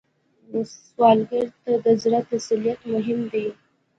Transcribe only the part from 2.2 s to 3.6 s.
تسلیت مهم دی